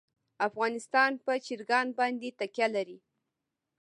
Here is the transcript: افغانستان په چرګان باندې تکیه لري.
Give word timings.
افغانستان 0.47 1.11
په 1.25 1.31
چرګان 1.45 1.87
باندې 1.99 2.29
تکیه 2.39 2.67
لري. 2.75 2.97